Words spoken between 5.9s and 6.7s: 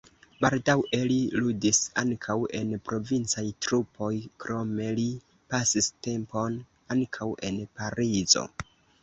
tempon